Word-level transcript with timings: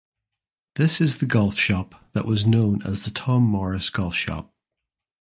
This 0.77 0.99
is 0.99 1.17
the 1.19 1.27
golf 1.27 1.59
shop 1.59 2.09
that 2.13 2.25
was 2.25 2.43
known 2.43 2.81
as 2.81 3.03
the 3.05 3.11
Tom 3.11 3.43
Morris 3.43 3.91
Golf 3.91 4.15
Shop. 4.15 4.51